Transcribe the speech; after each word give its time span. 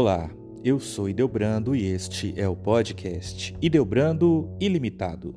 Olá, 0.00 0.30
eu 0.62 0.78
sou 0.78 1.08
Ideobrando 1.08 1.74
e 1.74 1.84
este 1.84 2.32
é 2.40 2.48
o 2.48 2.54
podcast 2.54 3.52
Ideobrando 3.60 4.48
Ilimitado. 4.60 5.34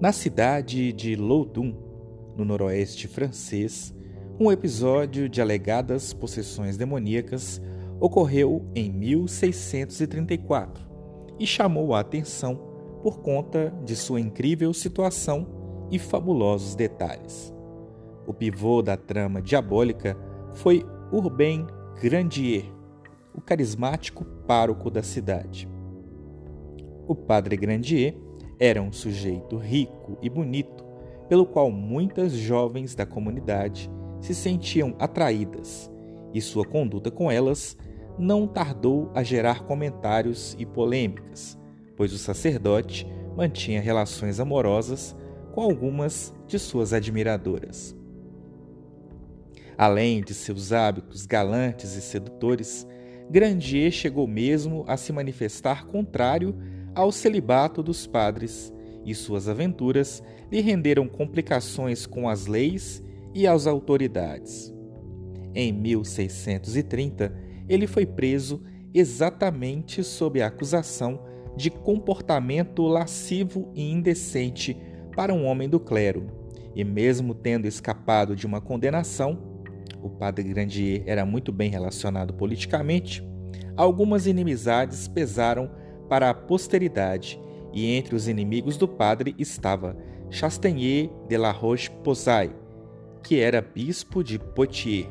Na 0.00 0.12
cidade 0.12 0.92
de 0.92 1.16
Loudun, 1.16 1.74
no 2.36 2.44
noroeste 2.44 3.08
francês, 3.08 3.92
um 4.38 4.52
episódio 4.52 5.28
de 5.28 5.42
alegadas 5.42 6.12
possessões 6.12 6.76
demoníacas 6.76 7.60
ocorreu 7.98 8.64
em 8.76 8.92
1634 8.92 10.86
e 11.40 11.44
chamou 11.44 11.96
a 11.96 11.98
atenção 11.98 12.54
por 13.02 13.18
conta 13.22 13.74
de 13.84 13.96
sua 13.96 14.20
incrível 14.20 14.72
situação 14.72 15.48
e 15.90 15.98
fabulosos 15.98 16.76
detalhes. 16.76 17.53
O 18.26 18.32
pivô 18.32 18.82
da 18.82 18.96
trama 18.96 19.42
diabólica 19.42 20.16
foi 20.54 20.84
Urbain 21.12 21.66
Grandier, 22.00 22.64
o 23.34 23.40
carismático 23.40 24.24
pároco 24.46 24.90
da 24.90 25.02
cidade. 25.02 25.68
O 27.06 27.14
padre 27.14 27.56
Grandier 27.56 28.16
era 28.58 28.80
um 28.80 28.92
sujeito 28.92 29.56
rico 29.56 30.16
e 30.22 30.30
bonito, 30.30 30.84
pelo 31.28 31.44
qual 31.44 31.70
muitas 31.70 32.32
jovens 32.32 32.94
da 32.94 33.04
comunidade 33.04 33.90
se 34.20 34.34
sentiam 34.34 34.94
atraídas, 34.98 35.90
e 36.32 36.40
sua 36.40 36.64
conduta 36.64 37.10
com 37.10 37.30
elas 37.30 37.76
não 38.18 38.46
tardou 38.46 39.10
a 39.14 39.22
gerar 39.22 39.64
comentários 39.64 40.56
e 40.58 40.64
polêmicas, 40.64 41.58
pois 41.96 42.12
o 42.12 42.18
sacerdote 42.18 43.06
mantinha 43.36 43.80
relações 43.80 44.40
amorosas 44.40 45.16
com 45.52 45.60
algumas 45.60 46.34
de 46.46 46.58
suas 46.58 46.92
admiradoras. 46.92 47.96
Além 49.76 50.22
de 50.22 50.34
seus 50.34 50.72
hábitos 50.72 51.26
galantes 51.26 51.94
e 51.96 52.00
sedutores, 52.00 52.86
Grandier 53.30 53.90
chegou 53.90 54.26
mesmo 54.26 54.84
a 54.86 54.96
se 54.96 55.12
manifestar 55.12 55.86
contrário 55.86 56.54
ao 56.94 57.10
celibato 57.10 57.82
dos 57.82 58.06
padres, 58.06 58.72
e 59.04 59.14
suas 59.14 59.48
aventuras 59.48 60.22
lhe 60.50 60.60
renderam 60.60 61.06
complicações 61.06 62.06
com 62.06 62.28
as 62.28 62.46
leis 62.46 63.02
e 63.34 63.46
as 63.46 63.66
autoridades. 63.66 64.72
Em 65.54 65.72
1630, 65.72 67.34
ele 67.68 67.86
foi 67.86 68.06
preso 68.06 68.62
exatamente 68.92 70.02
sob 70.02 70.40
a 70.40 70.46
acusação 70.46 71.20
de 71.56 71.70
comportamento 71.70 72.82
lascivo 72.82 73.70
e 73.74 73.90
indecente 73.90 74.76
para 75.14 75.34
um 75.34 75.44
homem 75.44 75.68
do 75.68 75.78
clero, 75.78 76.26
e 76.74 76.84
mesmo 76.84 77.34
tendo 77.34 77.66
escapado 77.66 78.34
de 78.34 78.46
uma 78.46 78.60
condenação, 78.60 79.53
o 80.04 80.10
padre 80.10 80.44
Grandier 80.44 81.02
era 81.06 81.24
muito 81.24 81.50
bem 81.50 81.70
relacionado 81.70 82.34
politicamente, 82.34 83.26
algumas 83.74 84.26
inimizades 84.26 85.08
pesaram 85.08 85.70
para 86.10 86.28
a 86.28 86.34
posteridade, 86.34 87.40
e 87.72 87.96
entre 87.96 88.14
os 88.14 88.28
inimigos 88.28 88.76
do 88.76 88.86
padre 88.86 89.34
estava 89.38 89.96
Chastanier 90.28 91.10
de 91.26 91.38
la 91.38 91.50
Roche-Posay, 91.50 92.54
que 93.22 93.40
era 93.40 93.62
bispo 93.62 94.22
de 94.22 94.38
Poitiers. 94.38 95.08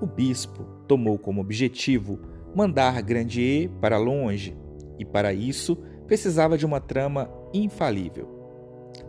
O 0.00 0.06
bispo 0.06 0.64
tomou 0.86 1.18
como 1.18 1.40
objetivo 1.40 2.20
mandar 2.54 3.02
Grandier 3.02 3.68
para 3.80 3.98
longe, 3.98 4.56
e 4.96 5.04
para 5.04 5.34
isso 5.34 5.76
precisava 6.06 6.56
de 6.56 6.64
uma 6.64 6.78
trama 6.78 7.28
infalível. 7.52 8.28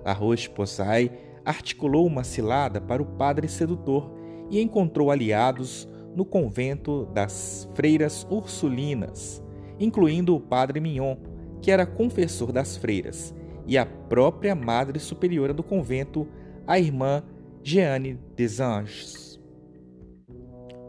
La 0.04 0.14
Roche-Posay 0.14 1.12
articulou 1.46 2.08
uma 2.08 2.24
cilada 2.24 2.82
para 2.82 3.04
o 3.04 3.06
padre 3.06 3.48
sedutor 3.48 4.15
e 4.50 4.62
encontrou 4.62 5.12
aliados 5.12 5.88
no 6.16 6.24
convento 6.24 7.06
das 7.14 7.70
freiras 7.74 8.26
ursulinas, 8.30 9.44
incluindo 9.80 10.36
o 10.36 10.40
padre 10.40 10.80
Mignon, 10.80 11.18
que 11.62 11.72
era 11.72 11.86
confessor 11.86 12.52
das 12.52 12.78
freiras, 12.78 13.34
e 13.68 13.78
a 13.78 13.86
própria 13.86 14.56
madre 14.56 15.00
superiora 15.00 15.54
do 15.54 15.64
convento, 15.64 16.28
a 16.66 16.80
irmã 16.80 17.24
Jeanne 17.64 18.20
des 18.36 18.60
Anges. 18.60 19.40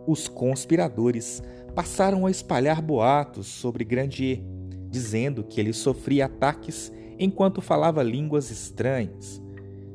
Os 0.06 0.28
conspiradores 0.28 1.42
passaram 1.74 2.26
a 2.26 2.30
espalhar 2.30 2.80
boatos 2.80 3.46
sobre 3.46 3.84
Grandier, 3.84 4.40
dizendo 4.88 5.42
que 5.42 5.60
ele 5.60 5.72
sofria 5.72 6.26
ataques 6.26 6.92
enquanto 7.18 7.60
falava 7.60 8.02
línguas 8.02 8.50
estranhas. 8.50 9.42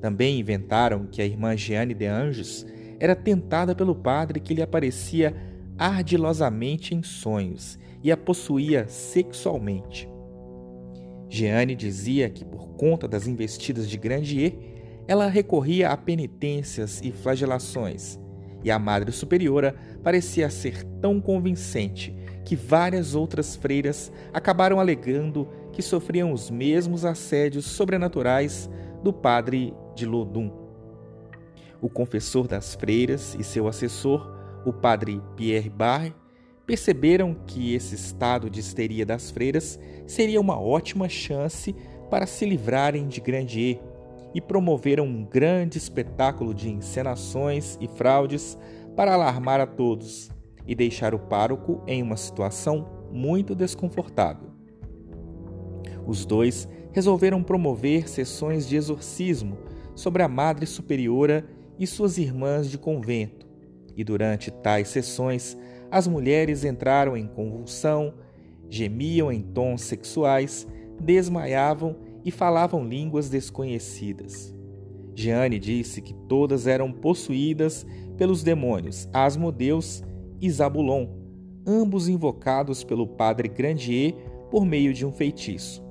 Também 0.01 0.39
inventaram 0.39 1.05
que 1.05 1.21
a 1.21 1.25
irmã 1.25 1.55
Jeanne 1.55 1.93
de 1.93 2.07
Anjos 2.07 2.65
era 3.01 3.15
tentada 3.15 3.73
pelo 3.73 3.95
padre 3.95 4.39
que 4.39 4.53
lhe 4.53 4.61
aparecia 4.61 5.35
ardilosamente 5.75 6.93
em 6.93 7.01
sonhos 7.01 7.79
e 8.03 8.11
a 8.11 8.15
possuía 8.15 8.87
sexualmente. 8.87 10.07
Jeanne 11.27 11.75
dizia 11.75 12.29
que, 12.29 12.45
por 12.45 12.69
conta 12.73 13.07
das 13.07 13.25
investidas 13.25 13.89
de 13.89 13.97
Grandier, 13.97 14.53
ela 15.07 15.27
recorria 15.27 15.89
a 15.89 15.97
penitências 15.97 17.01
e 17.03 17.11
flagelações, 17.11 18.19
e 18.63 18.69
a 18.69 18.77
Madre 18.77 19.11
Superiora 19.11 19.75
parecia 20.03 20.47
ser 20.51 20.83
tão 21.01 21.19
convincente 21.19 22.15
que 22.45 22.55
várias 22.55 23.15
outras 23.15 23.55
freiras 23.55 24.11
acabaram 24.31 24.79
alegando 24.79 25.47
que 25.73 25.81
sofriam 25.81 26.31
os 26.31 26.51
mesmos 26.51 27.03
assédios 27.03 27.65
sobrenaturais 27.65 28.69
do 29.03 29.11
padre 29.11 29.73
de 29.95 30.05
Lodum. 30.05 30.60
O 31.81 31.89
confessor 31.89 32.47
das 32.47 32.75
freiras 32.75 33.35
e 33.39 33.43
seu 33.43 33.67
assessor, 33.67 34.31
o 34.63 34.71
padre 34.71 35.19
Pierre 35.35 35.69
Barre, 35.69 36.13
perceberam 36.63 37.33
que 37.47 37.73
esse 37.73 37.95
estado 37.95 38.51
de 38.51 38.59
histeria 38.59 39.03
das 39.03 39.31
freiras 39.31 39.79
seria 40.05 40.39
uma 40.39 40.61
ótima 40.61 41.09
chance 41.09 41.75
para 42.09 42.27
se 42.27 42.45
livrarem 42.45 43.07
de 43.07 43.19
Grandier 43.19 43.81
e 44.33 44.39
promoveram 44.39 45.05
um 45.05 45.25
grande 45.25 45.79
espetáculo 45.79 46.53
de 46.53 46.69
encenações 46.69 47.79
e 47.81 47.87
fraudes 47.87 48.55
para 48.95 49.15
alarmar 49.15 49.59
a 49.59 49.65
todos 49.65 50.29
e 50.67 50.75
deixar 50.75 51.15
o 51.15 51.19
pároco 51.19 51.81
em 51.87 52.03
uma 52.03 52.15
situação 52.15 52.87
muito 53.11 53.55
desconfortável. 53.55 54.51
Os 56.05 56.25
dois 56.25 56.69
resolveram 56.91 57.41
promover 57.41 58.07
sessões 58.07 58.67
de 58.67 58.75
exorcismo 58.75 59.57
sobre 59.95 60.21
a 60.21 60.27
Madre 60.27 60.65
Superiora 60.65 61.45
e 61.81 61.87
suas 61.87 62.19
irmãs 62.19 62.69
de 62.69 62.77
convento, 62.77 63.47
e 63.97 64.03
durante 64.03 64.51
tais 64.51 64.89
sessões 64.89 65.57
as 65.89 66.07
mulheres 66.07 66.63
entraram 66.63 67.17
em 67.17 67.25
convulsão, 67.25 68.13
gemiam 68.69 69.31
em 69.31 69.41
tons 69.41 69.81
sexuais, 69.81 70.67
desmaiavam 71.01 71.97
e 72.23 72.29
falavam 72.29 72.87
línguas 72.87 73.29
desconhecidas. 73.29 74.53
Jeanne 75.15 75.57
disse 75.57 76.03
que 76.03 76.13
todas 76.13 76.67
eram 76.67 76.91
possuídas 76.91 77.83
pelos 78.15 78.43
demônios 78.43 79.09
Asmodeus 79.11 80.03
e 80.39 80.51
Zabulon, 80.51 81.07
ambos 81.65 82.07
invocados 82.07 82.83
pelo 82.83 83.07
padre 83.07 83.47
Grandier 83.49 84.13
por 84.51 84.63
meio 84.63 84.93
de 84.93 85.03
um 85.03 85.11
feitiço. 85.11 85.83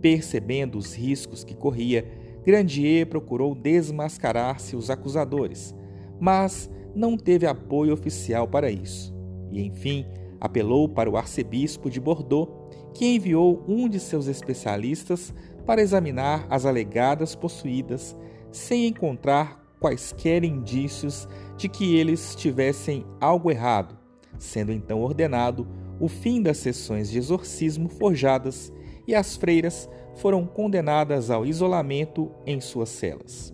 Percebendo 0.00 0.78
os 0.78 0.94
riscos 0.94 1.44
que 1.44 1.54
corria, 1.54 2.21
Grandier 2.44 3.06
procurou 3.06 3.54
desmascarar 3.54 4.58
seus 4.60 4.90
acusadores, 4.90 5.74
mas 6.20 6.70
não 6.94 7.16
teve 7.16 7.46
apoio 7.46 7.92
oficial 7.92 8.48
para 8.48 8.70
isso. 8.70 9.14
E, 9.50 9.62
enfim, 9.62 10.06
apelou 10.40 10.88
para 10.88 11.08
o 11.08 11.16
arcebispo 11.16 11.88
de 11.88 12.00
Bordeaux, 12.00 12.50
que 12.94 13.14
enviou 13.14 13.64
um 13.68 13.88
de 13.88 14.00
seus 14.00 14.26
especialistas 14.26 15.32
para 15.64 15.80
examinar 15.80 16.46
as 16.50 16.66
alegadas 16.66 17.34
possuídas, 17.34 18.16
sem 18.50 18.86
encontrar 18.86 19.62
quaisquer 19.78 20.44
indícios 20.44 21.28
de 21.56 21.68
que 21.68 21.96
eles 21.96 22.34
tivessem 22.34 23.04
algo 23.20 23.50
errado, 23.50 23.96
sendo 24.38 24.72
então 24.72 25.00
ordenado 25.00 25.66
o 26.00 26.08
fim 26.08 26.42
das 26.42 26.58
sessões 26.58 27.10
de 27.10 27.18
exorcismo 27.18 27.88
forjadas 27.88 28.72
e 29.06 29.14
as 29.14 29.36
freiras 29.36 29.88
foram 30.14 30.46
condenadas 30.46 31.30
ao 31.30 31.44
isolamento 31.46 32.30
em 32.46 32.60
suas 32.60 32.88
celas. 32.88 33.52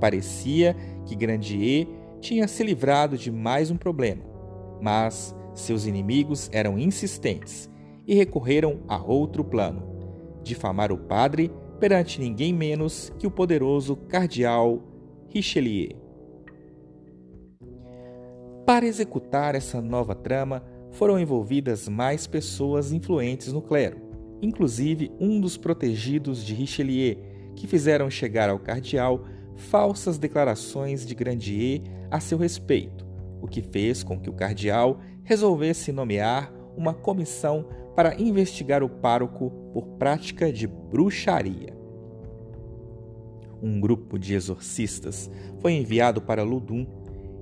Parecia 0.00 0.76
que 1.06 1.14
Grandier 1.14 1.86
tinha 2.20 2.48
se 2.48 2.62
livrado 2.62 3.16
de 3.16 3.30
mais 3.30 3.70
um 3.70 3.76
problema, 3.76 4.22
mas 4.80 5.34
seus 5.54 5.86
inimigos 5.86 6.50
eram 6.52 6.78
insistentes 6.78 7.70
e 8.06 8.14
recorreram 8.14 8.80
a 8.88 9.02
outro 9.02 9.44
plano: 9.44 9.82
difamar 10.42 10.92
o 10.92 10.98
padre 10.98 11.50
perante 11.78 12.20
ninguém 12.20 12.52
menos 12.52 13.12
que 13.18 13.26
o 13.26 13.30
poderoso 13.30 13.96
cardeal 13.96 14.82
Richelieu. 15.28 16.04
Para 18.64 18.86
executar 18.86 19.54
essa 19.54 19.80
nova 19.82 20.14
trama, 20.14 20.64
foram 20.90 21.18
envolvidas 21.18 21.88
mais 21.88 22.26
pessoas 22.26 22.92
influentes 22.92 23.52
no 23.52 23.60
clero, 23.60 23.98
inclusive 24.44 25.10
um 25.18 25.40
dos 25.40 25.56
protegidos 25.56 26.44
de 26.44 26.54
Richelieu, 26.54 27.16
que 27.56 27.66
fizeram 27.66 28.10
chegar 28.10 28.50
ao 28.50 28.58
cardeal 28.58 29.24
falsas 29.56 30.18
declarações 30.18 31.06
de 31.06 31.14
Grandier 31.14 31.82
a 32.10 32.20
seu 32.20 32.36
respeito, 32.36 33.06
o 33.40 33.46
que 33.46 33.62
fez 33.62 34.02
com 34.02 34.20
que 34.20 34.28
o 34.28 34.34
cardeal 34.34 35.00
resolvesse 35.22 35.92
nomear 35.92 36.52
uma 36.76 36.92
comissão 36.92 37.66
para 37.96 38.20
investigar 38.20 38.82
o 38.82 38.88
pároco 38.88 39.50
por 39.72 39.86
prática 39.98 40.52
de 40.52 40.66
bruxaria. 40.66 41.72
Um 43.62 43.80
grupo 43.80 44.18
de 44.18 44.34
exorcistas 44.34 45.30
foi 45.60 45.72
enviado 45.72 46.20
para 46.20 46.42
Ludum 46.42 46.86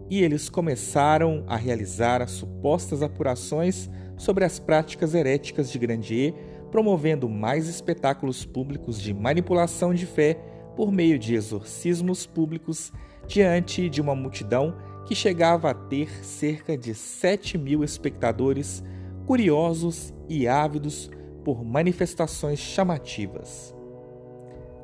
e 0.08 0.22
eles 0.22 0.48
começaram 0.48 1.42
a 1.48 1.56
realizar 1.56 2.20
as 2.22 2.32
supostas 2.32 3.02
apurações 3.02 3.90
sobre 4.16 4.44
as 4.44 4.58
práticas 4.58 5.14
heréticas 5.14 5.70
de 5.70 5.78
Grandier, 5.78 6.34
promovendo 6.72 7.28
mais 7.28 7.68
espetáculos 7.68 8.44
públicos 8.46 9.00
de 9.00 9.12
manipulação 9.12 9.94
de 9.94 10.06
fé 10.06 10.34
por 10.74 10.90
meio 10.90 11.18
de 11.18 11.34
exorcismos 11.34 12.26
públicos 12.26 12.90
diante 13.28 13.90
de 13.90 14.00
uma 14.00 14.14
multidão 14.14 14.74
que 15.04 15.14
chegava 15.14 15.70
a 15.70 15.74
ter 15.74 16.08
cerca 16.24 16.76
de 16.76 16.94
7 16.94 17.58
mil 17.58 17.84
espectadores 17.84 18.82
curiosos 19.26 20.14
e 20.28 20.48
ávidos 20.48 21.10
por 21.44 21.62
manifestações 21.62 22.58
chamativas. 22.58 23.74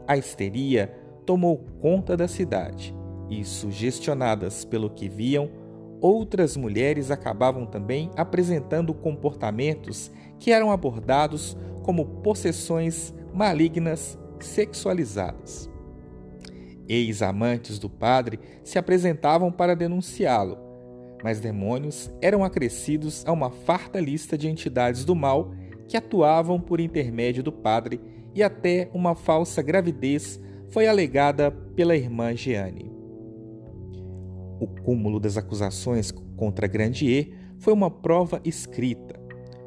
A 0.07 0.17
histeria 0.17 0.95
tomou 1.25 1.65
conta 1.81 2.17
da 2.17 2.29
cidade 2.29 2.95
e, 3.31 3.45
sugestionadas 3.45 4.65
pelo 4.65 4.91
que 4.91 5.09
viam, 5.09 5.51
outras 6.01 6.57
mulheres 6.57 7.11
acabavam 7.11 7.67
também 7.67 8.11
apresentando 8.17 8.95
comportamentos 8.95 10.11
que 10.39 10.53
eram 10.53 10.71
abordados 10.71 11.57
como 11.83 12.05
possessões 12.05 13.15
malignas 13.33 14.19
sexualizadas. 14.41 15.71
Ex-amantes 16.89 17.79
do 17.79 17.91
padre 17.91 18.39
se 18.65 18.79
apresentavam 18.79 19.53
para 19.53 19.77
denunciá-lo, 19.77 20.59
mas 21.23 21.41
demônios 21.41 22.11
eram 22.23 22.45
acrescidos 22.45 23.25
a 23.27 23.33
uma 23.33 23.51
farta 23.51 24.01
lista 24.01 24.39
de 24.39 24.49
entidades 24.49 25.05
do 25.05 25.15
mal 25.15 25.53
que 25.87 25.97
atuavam 25.97 26.61
por 26.61 26.81
intermédio 26.81 27.43
do 27.43 27.53
padre 27.53 28.01
e 28.35 28.43
até 28.43 28.89
uma 28.93 29.15
falsa 29.15 29.61
gravidez 29.63 30.41
foi 30.69 30.87
alegada 30.87 31.51
pela 31.51 31.97
irmã 31.97 32.35
Jeanne. 32.35 32.98
O 34.61 34.67
cúmulo 34.67 35.21
das 35.21 35.37
acusações 35.37 36.11
contra 36.37 36.67
Grandier 36.67 37.31
foi 37.59 37.73
uma 37.73 37.91
prova 37.91 38.41
escrita. 38.45 39.19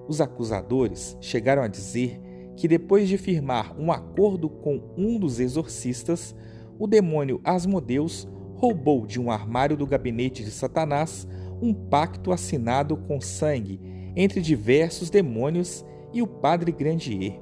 Os 0.07 0.19
acusadores 0.19 1.17
chegaram 1.21 1.61
a 1.61 1.67
dizer 1.67 2.19
que 2.57 2.67
depois 2.67 3.07
de 3.07 3.17
firmar 3.17 3.73
um 3.79 3.91
acordo 3.91 4.49
com 4.49 4.93
um 4.97 5.17
dos 5.17 5.39
exorcistas, 5.39 6.35
o 6.77 6.85
demônio 6.85 7.39
Asmodeus 7.43 8.27
roubou 8.55 9.07
de 9.07 9.19
um 9.19 9.31
armário 9.31 9.77
do 9.77 9.87
gabinete 9.87 10.43
de 10.43 10.51
Satanás 10.51 11.27
um 11.61 11.73
pacto 11.73 12.31
assinado 12.31 12.97
com 12.97 13.21
sangue 13.21 13.79
entre 14.15 14.41
diversos 14.41 15.09
demônios 15.09 15.85
e 16.11 16.21
o 16.21 16.27
padre 16.27 16.71
Grandier. 16.71 17.39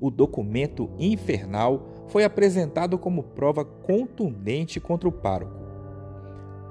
O 0.00 0.10
documento 0.10 0.90
infernal 0.98 2.04
foi 2.08 2.24
apresentado 2.24 2.98
como 2.98 3.22
prova 3.22 3.64
contundente 3.64 4.80
contra 4.80 5.08
o 5.08 5.12
pároco. 5.12 5.61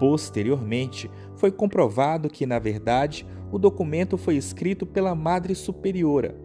Posteriormente, 0.01 1.12
foi 1.36 1.51
comprovado 1.51 2.27
que, 2.27 2.48
na 2.48 2.57
verdade, 2.57 3.24
o 3.51 3.59
documento 3.59 4.18
foi 4.18 4.36
escrito 4.36 4.83
pela 4.83 5.13
Madre 5.13 5.53
Superiora, 5.53 6.36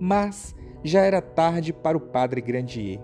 mas 0.00 0.56
já 0.82 1.02
era 1.02 1.22
tarde 1.22 1.72
para 1.72 1.96
o 1.96 2.00
padre 2.00 2.40
Grandier. 2.40 3.00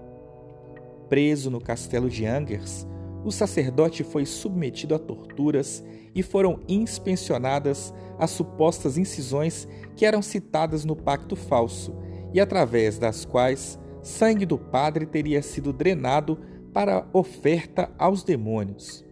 Preso 1.08 1.52
no 1.52 1.60
castelo 1.60 2.10
de 2.10 2.26
Angers, 2.26 2.84
o 3.25 3.31
sacerdote 3.31 4.02
foi 4.02 4.26
submetido 4.26 4.93
a 4.93 4.99
torturas 4.99 5.84
e 6.12 6.20
foram 6.20 6.58
inspecionadas 6.69 7.94
as 8.19 8.32
supostas 8.32 8.98
incisões 8.98 9.69
que 9.94 10.05
eram 10.05 10.20
citadas 10.20 10.84
no 10.84 10.96
pacto 10.96 11.37
falso 11.37 11.94
e 12.34 12.40
através 12.40 12.98
das 12.98 13.25
quais 13.25 13.78
sangue 14.02 14.46
do 14.46 14.58
padre 14.58 15.06
teria 15.06 15.40
sido 15.43 15.72
drenado 15.72 16.40
para 16.72 17.06
oferta 17.12 17.88
aos 17.96 18.25
demônios. 18.25 19.11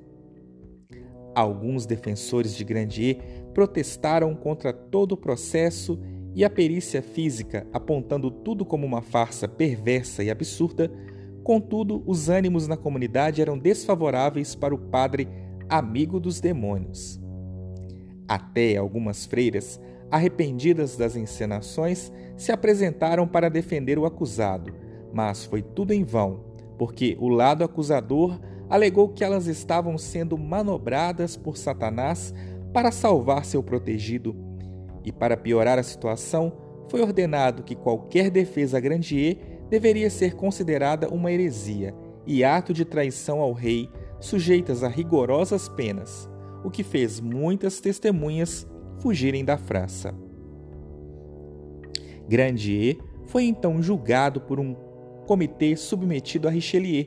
Alguns 1.34 1.86
defensores 1.86 2.54
de 2.54 2.64
Grandier 2.64 3.18
protestaram 3.54 4.34
contra 4.34 4.72
todo 4.72 5.12
o 5.12 5.16
processo 5.16 5.98
e 6.34 6.44
a 6.44 6.50
perícia 6.50 7.02
física, 7.02 7.66
apontando 7.72 8.30
tudo 8.30 8.64
como 8.64 8.86
uma 8.86 9.02
farsa 9.02 9.48
perversa 9.48 10.22
e 10.22 10.30
absurda. 10.30 10.90
Contudo, 11.42 12.02
os 12.06 12.28
ânimos 12.28 12.66
na 12.68 12.76
comunidade 12.76 13.40
eram 13.40 13.58
desfavoráveis 13.58 14.54
para 14.54 14.74
o 14.74 14.78
padre 14.78 15.28
amigo 15.68 16.18
dos 16.20 16.40
demônios. 16.40 17.20
Até 18.28 18.76
algumas 18.76 19.24
freiras, 19.24 19.80
arrependidas 20.10 20.96
das 20.96 21.16
encenações, 21.16 22.12
se 22.36 22.52
apresentaram 22.52 23.26
para 23.26 23.48
defender 23.48 23.98
o 23.98 24.04
acusado, 24.04 24.72
mas 25.12 25.44
foi 25.44 25.62
tudo 25.62 25.92
em 25.92 26.04
vão, 26.04 26.44
porque 26.78 27.16
o 27.20 27.28
lado 27.28 27.64
acusador 27.64 28.38
alegou 28.70 29.08
que 29.08 29.24
elas 29.24 29.48
estavam 29.48 29.98
sendo 29.98 30.38
manobradas 30.38 31.36
por 31.36 31.56
Satanás 31.58 32.32
para 32.72 32.92
salvar 32.92 33.44
seu 33.44 33.62
protegido. 33.62 34.36
E 35.04 35.10
para 35.10 35.36
piorar 35.36 35.76
a 35.78 35.82
situação, 35.82 36.52
foi 36.88 37.02
ordenado 37.02 37.64
que 37.64 37.74
qualquer 37.74 38.30
defesa 38.30 38.78
a 38.78 38.80
Grandier 38.80 39.38
deveria 39.68 40.08
ser 40.08 40.34
considerada 40.34 41.08
uma 41.08 41.32
heresia 41.32 41.94
e 42.26 42.44
ato 42.44 42.72
de 42.72 42.84
traição 42.84 43.40
ao 43.40 43.52
rei, 43.52 43.88
sujeitas 44.20 44.84
a 44.84 44.88
rigorosas 44.88 45.68
penas, 45.68 46.28
o 46.64 46.70
que 46.70 46.84
fez 46.84 47.18
muitas 47.18 47.80
testemunhas 47.80 48.66
fugirem 48.98 49.44
da 49.44 49.56
França. 49.56 50.14
Grandier 52.28 52.98
foi 53.26 53.44
então 53.44 53.82
julgado 53.82 54.40
por 54.40 54.60
um 54.60 54.74
comitê 55.26 55.74
submetido 55.74 56.46
a 56.46 56.50
Richelieu 56.50 57.06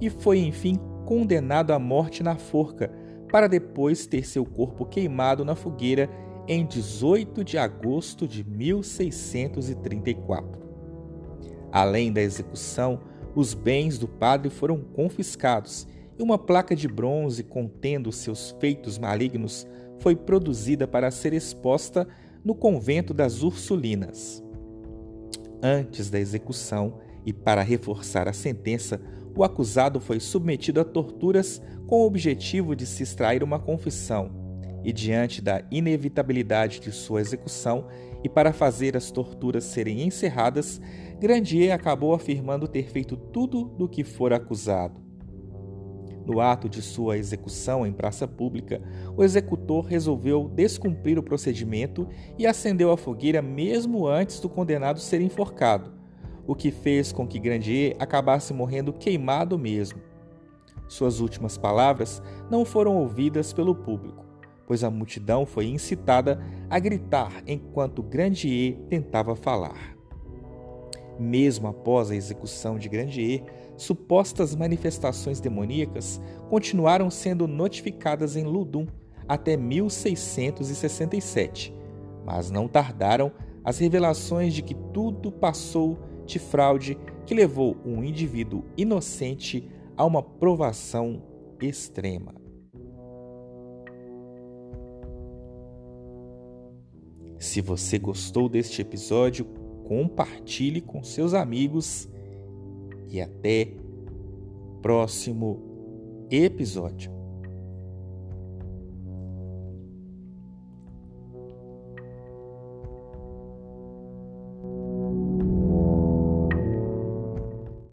e 0.00 0.10
foi 0.10 0.38
enfim 0.38 0.78
condenado 1.10 1.72
à 1.72 1.78
morte 1.80 2.22
na 2.22 2.36
forca, 2.36 2.88
para 3.32 3.48
depois 3.48 4.06
ter 4.06 4.24
seu 4.24 4.46
corpo 4.46 4.86
queimado 4.86 5.44
na 5.44 5.56
fogueira 5.56 6.08
em 6.46 6.64
18 6.64 7.42
de 7.42 7.58
agosto 7.58 8.28
de 8.28 8.44
1634. 8.44 10.60
Além 11.72 12.12
da 12.12 12.20
execução, 12.20 13.00
os 13.34 13.54
bens 13.54 13.98
do 13.98 14.06
padre 14.06 14.50
foram 14.50 14.78
confiscados 14.78 15.84
e 16.16 16.22
uma 16.22 16.38
placa 16.38 16.76
de 16.76 16.86
bronze 16.86 17.42
contendo 17.42 18.12
seus 18.12 18.54
feitos 18.60 18.96
malignos 18.96 19.66
foi 19.98 20.14
produzida 20.14 20.86
para 20.86 21.10
ser 21.10 21.32
exposta 21.32 22.06
no 22.44 22.54
convento 22.54 23.12
das 23.12 23.42
Ursulinas. 23.42 24.44
Antes 25.60 26.08
da 26.08 26.20
execução 26.20 27.00
e 27.26 27.32
para 27.32 27.62
reforçar 27.62 28.28
a 28.28 28.32
sentença, 28.32 29.00
o 29.36 29.44
acusado 29.44 30.00
foi 30.00 30.20
submetido 30.20 30.80
a 30.80 30.84
torturas 30.84 31.62
com 31.86 32.02
o 32.02 32.06
objetivo 32.06 32.74
de 32.74 32.86
se 32.86 33.02
extrair 33.02 33.42
uma 33.42 33.58
confissão, 33.58 34.30
e 34.84 34.92
diante 34.92 35.42
da 35.42 35.62
inevitabilidade 35.70 36.80
de 36.80 36.92
sua 36.92 37.20
execução 37.20 37.86
e 38.22 38.28
para 38.28 38.52
fazer 38.52 38.96
as 38.96 39.10
torturas 39.10 39.64
serem 39.64 40.02
encerradas, 40.02 40.80
Grandier 41.18 41.72
acabou 41.72 42.14
afirmando 42.14 42.68
ter 42.68 42.90
feito 42.90 43.16
tudo 43.16 43.64
do 43.64 43.88
que 43.88 44.04
fora 44.04 44.36
acusado. 44.36 45.00
No 46.26 46.40
ato 46.40 46.68
de 46.68 46.82
sua 46.82 47.18
execução 47.18 47.86
em 47.86 47.92
praça 47.92 48.28
pública, 48.28 48.80
o 49.16 49.24
executor 49.24 49.84
resolveu 49.84 50.48
descumprir 50.48 51.18
o 51.18 51.22
procedimento 51.22 52.06
e 52.38 52.46
acendeu 52.46 52.92
a 52.92 52.96
fogueira 52.96 53.42
mesmo 53.42 54.06
antes 54.06 54.38
do 54.38 54.48
condenado 54.48 55.00
ser 55.00 55.20
enforcado, 55.20 55.99
o 56.46 56.54
que 56.54 56.70
fez 56.70 57.12
com 57.12 57.26
que 57.26 57.38
Grandier 57.38 57.96
acabasse 57.98 58.52
morrendo 58.52 58.92
queimado 58.92 59.58
mesmo. 59.58 60.00
Suas 60.88 61.20
últimas 61.20 61.56
palavras 61.56 62.20
não 62.50 62.64
foram 62.64 62.96
ouvidas 62.96 63.52
pelo 63.52 63.74
público, 63.74 64.24
pois 64.66 64.82
a 64.82 64.90
multidão 64.90 65.46
foi 65.46 65.66
incitada 65.66 66.40
a 66.68 66.78
gritar 66.78 67.42
enquanto 67.46 68.02
Grandier 68.02 68.76
tentava 68.88 69.36
falar. 69.36 69.96
Mesmo 71.18 71.68
após 71.68 72.10
a 72.10 72.16
execução 72.16 72.78
de 72.78 72.88
Grandier, 72.88 73.44
supostas 73.76 74.56
manifestações 74.56 75.38
demoníacas 75.38 76.20
continuaram 76.48 77.10
sendo 77.10 77.46
notificadas 77.46 78.36
em 78.36 78.44
Ludum 78.44 78.86
até 79.28 79.56
1667, 79.56 81.74
mas 82.24 82.50
não 82.50 82.66
tardaram 82.66 83.30
as 83.62 83.78
revelações 83.78 84.54
de 84.54 84.62
que 84.62 84.74
tudo 84.74 85.30
passou 85.30 85.98
de 86.30 86.38
fraude 86.38 86.96
que 87.26 87.34
levou 87.34 87.76
um 87.84 88.02
indivíduo 88.02 88.64
inocente 88.76 89.68
a 89.96 90.04
uma 90.04 90.22
provação 90.22 91.22
extrema. 91.60 92.34
Se 97.38 97.60
você 97.60 97.98
gostou 97.98 98.48
deste 98.48 98.82
episódio, 98.82 99.46
compartilhe 99.84 100.80
com 100.80 101.02
seus 101.02 101.34
amigos 101.34 102.08
e 103.08 103.20
até 103.20 103.68
o 104.12 104.80
próximo 104.80 106.26
episódio. 106.30 107.19